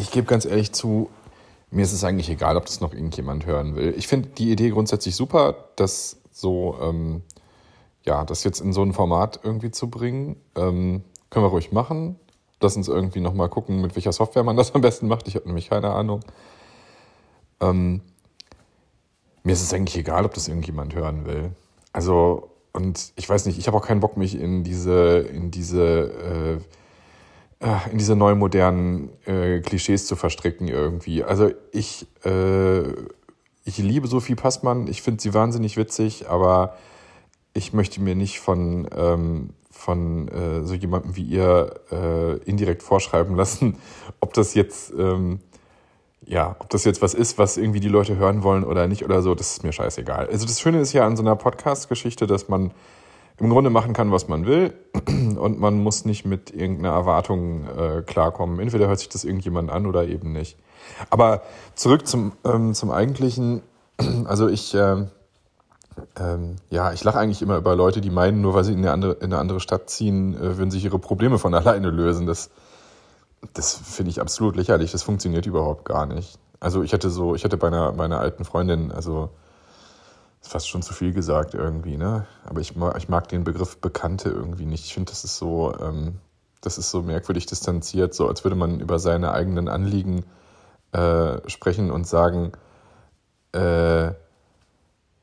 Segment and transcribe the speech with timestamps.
[0.00, 1.10] ich gebe ganz ehrlich zu,
[1.70, 3.94] mir ist es eigentlich egal, ob das noch irgendjemand hören will.
[3.96, 7.22] Ich finde die Idee grundsätzlich super, das so, ähm,
[8.04, 10.36] ja, das jetzt in so ein Format irgendwie zu bringen.
[10.56, 12.16] Ähm, können wir ruhig machen.
[12.60, 15.28] Lass uns irgendwie nochmal gucken, mit welcher Software man das am besten macht.
[15.28, 16.20] Ich habe nämlich keine Ahnung.
[17.60, 18.00] Ähm,
[19.42, 21.52] mir ist es eigentlich egal, ob das irgendjemand hören will.
[21.92, 26.58] Also, und ich weiß nicht, ich habe auch keinen Bock, mich in diese, in diese,
[26.58, 26.58] äh,
[27.60, 31.22] in diese neu modernen äh, Klischees zu verstricken irgendwie.
[31.22, 32.80] Also ich, äh,
[33.64, 36.76] ich liebe Sophie Passmann, ich finde sie wahnsinnig witzig, aber
[37.52, 43.36] ich möchte mir nicht von, ähm, von äh, so jemandem wie ihr äh, indirekt vorschreiben
[43.36, 43.76] lassen,
[44.20, 45.40] ob das jetzt ähm,
[46.26, 49.20] ja, ob das jetzt was ist, was irgendwie die Leute hören wollen oder nicht oder
[49.20, 50.28] so, das ist mir scheißegal.
[50.28, 52.70] Also das Schöne ist ja an so einer Podcast-Geschichte, dass man
[53.40, 54.74] im Grunde machen kann, was man will
[55.08, 58.60] und man muss nicht mit irgendeiner Erwartung äh, klarkommen.
[58.60, 60.56] Entweder hört sich das irgendjemand an oder eben nicht.
[61.08, 61.42] Aber
[61.74, 63.62] zurück zum, ähm, zum eigentlichen,
[64.24, 65.06] also ich, äh,
[66.18, 68.92] ähm, ja, ich lache eigentlich immer über Leute, die meinen, nur weil sie in eine
[68.92, 72.26] andere, in eine andere Stadt ziehen, äh, würden sich ihre Probleme von alleine lösen.
[72.26, 72.50] Das
[73.54, 74.92] das finde ich absolut lächerlich.
[74.92, 76.38] Das funktioniert überhaupt gar nicht.
[76.60, 79.30] Also ich hatte so, ich hatte bei einer, bei einer alten Freundin, also
[80.50, 82.26] fast schon zu viel gesagt irgendwie, ne?
[82.44, 84.84] Aber ich mag, ich mag den Begriff Bekannte irgendwie nicht.
[84.84, 86.18] Ich finde, das ist so, ähm,
[86.60, 90.24] das ist so merkwürdig distanziert, so als würde man über seine eigenen Anliegen
[90.92, 92.52] äh, sprechen und sagen,
[93.52, 94.12] äh,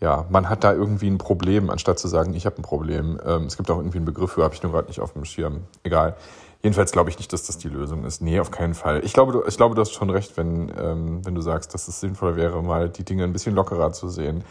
[0.00, 3.18] ja, man hat da irgendwie ein Problem, anstatt zu sagen, ich habe ein Problem.
[3.24, 5.24] Ähm, es gibt auch irgendwie einen Begriff für, habe ich nur gerade nicht auf dem
[5.24, 5.62] Schirm.
[5.82, 6.16] Egal.
[6.62, 8.20] Jedenfalls glaube ich nicht, dass das die Lösung ist.
[8.20, 9.02] Nee, auf keinen Fall.
[9.04, 11.88] Ich glaube, du, ich glaube, du hast schon recht, wenn, ähm, wenn du sagst, dass
[11.88, 14.44] es sinnvoll wäre, mal die Dinge ein bisschen lockerer zu sehen.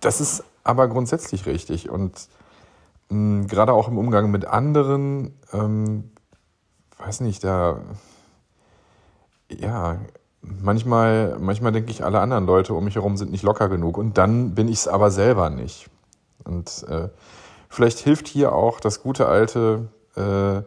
[0.00, 1.90] Das ist aber grundsätzlich richtig.
[1.90, 2.28] Und
[3.10, 6.10] mh, hm, gerade auch im Umgang mit anderen, ähm,
[6.98, 7.80] weiß nicht, da,
[9.48, 9.98] ja,
[10.42, 13.98] manchmal, manchmal denke ich, alle anderen Leute um mich herum sind nicht locker genug.
[13.98, 15.90] Und dann bin ich es aber selber nicht.
[16.44, 17.08] Und äh,
[17.68, 20.62] vielleicht hilft hier auch das gute alte, äh,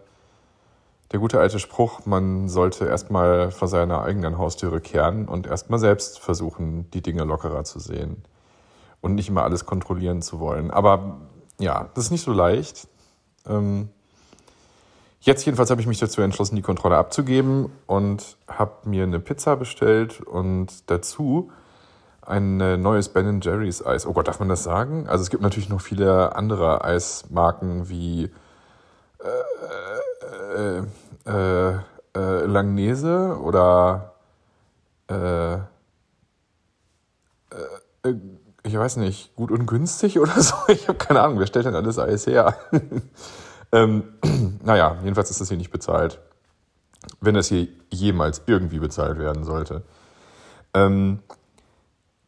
[1.12, 6.19] der gute alte Spruch, man sollte erstmal vor seiner eigenen Haustüre kehren und erstmal selbst
[6.19, 8.24] versuchen, die Dinge lockerer zu sehen
[9.03, 10.72] und nicht immer alles kontrollieren zu wollen.
[10.72, 11.18] Aber
[11.59, 12.88] ja, das ist nicht so leicht.
[13.46, 13.90] Ähm,
[15.19, 19.58] jetzt jedenfalls habe ich mich dazu entschlossen, die Kontrolle abzugeben und habe mir eine Pizza
[19.58, 21.52] bestellt und dazu
[22.22, 24.08] ein neues Ben Jerry's Eis.
[24.08, 25.08] Oh Gott, darf man das sagen?
[25.09, 28.31] Also es gibt natürlich noch viele andere Eismarken wie
[29.19, 30.84] äh, äh,
[31.25, 31.80] äh,
[32.16, 34.13] äh, Langnese oder
[35.09, 35.59] äh, äh,
[38.03, 38.16] äh,
[38.63, 40.56] ich weiß nicht, gut und günstig oder so.
[40.68, 42.57] Ich habe keine Ahnung, wer stellt denn alles Eis her?
[43.72, 44.03] ähm,
[44.63, 46.19] naja, jedenfalls ist das hier nicht bezahlt.
[47.19, 49.84] Wenn das hier jemals irgendwie bezahlt werden sollte.
[50.74, 51.19] Ähm,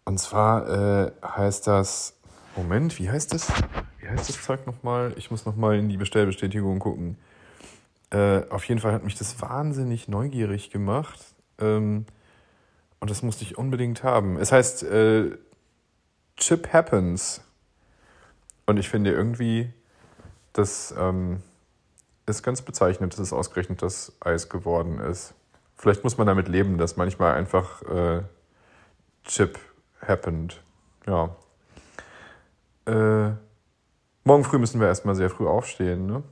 [0.04, 2.14] und zwar äh, heißt das,
[2.56, 3.52] Moment, wie heißt das?
[4.00, 5.14] Wie heißt das Zeug nochmal?
[5.18, 7.18] Ich muss nochmal in die Bestellbestätigung gucken.
[8.12, 11.20] Äh, auf jeden Fall hat mich das wahnsinnig neugierig gemacht.
[11.60, 12.06] Ähm,
[13.00, 14.38] und das musste ich unbedingt haben.
[14.38, 15.32] Es heißt äh,
[16.38, 17.42] Chip Happens.
[18.66, 19.72] Und ich finde irgendwie,
[20.54, 21.42] das ähm,
[22.26, 25.34] ist ganz bezeichnend, dass es ausgerechnet das Eis geworden ist.
[25.76, 28.24] Vielleicht muss man damit leben, dass manchmal einfach äh,
[29.26, 29.60] Chip
[30.02, 30.62] happened.
[31.06, 31.36] Ja.
[32.86, 33.32] Äh,
[34.24, 36.24] morgen früh müssen wir erstmal sehr früh aufstehen, ne?